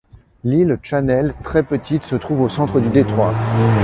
[0.43, 3.35] L'île Channel, très petite, se trouve au centre du détroit.